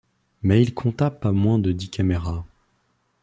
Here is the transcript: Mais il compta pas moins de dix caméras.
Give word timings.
Mais 0.41 0.63
il 0.63 0.73
compta 0.73 1.11
pas 1.11 1.31
moins 1.31 1.59
de 1.59 1.71
dix 1.71 1.89
caméras. 1.91 2.43